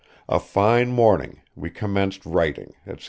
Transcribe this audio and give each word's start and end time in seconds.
a 0.27 0.39
fine 0.39 0.91
morning 0.91 1.41
we 1.55 1.69
commenced 1.69 2.23
wrighting, 2.25 2.73
&c." 2.87 2.95